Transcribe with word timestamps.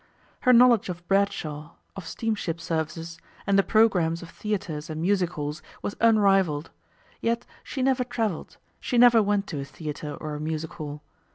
Her 0.39 0.51
knowledge 0.51 0.89
of 0.89 1.07
Bradshaw, 1.07 1.73
of 1.95 2.07
steamship 2.07 2.59
services, 2.59 3.19
and 3.45 3.55
the 3.55 3.61
programmes 3.61 4.23
of 4.23 4.31
theatres 4.31 4.89
and 4.89 4.99
music 4.99 5.29
halls 5.33 5.61
was 5.83 5.95
unrivalled; 6.01 6.71
yet 7.21 7.45
she 7.63 7.83
never 7.83 8.03
travelled, 8.03 8.57
she 8.79 8.97
never 8.97 9.21
went 9.21 9.45
to 9.45 9.59
a 9.59 9.63
theatre 9.63 10.15
or 10.19 10.33
a 10.33 10.39
music 10.39 10.73
hall. 10.73 11.03